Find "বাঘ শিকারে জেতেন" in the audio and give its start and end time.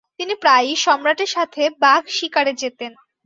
1.83-2.91